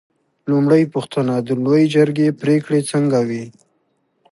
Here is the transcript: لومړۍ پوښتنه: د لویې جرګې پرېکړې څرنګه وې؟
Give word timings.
لومړۍ 0.51 0.83
پوښتنه: 0.93 1.33
د 1.47 1.49
لویې 1.63 1.85
جرګې 1.95 2.27
پرېکړې 2.41 2.79
څرنګه 2.89 3.19
وې؟ 3.27 3.45